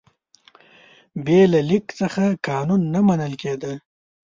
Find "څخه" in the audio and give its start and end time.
2.01-2.23